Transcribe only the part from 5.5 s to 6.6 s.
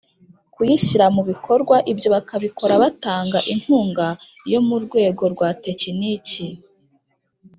tekiniki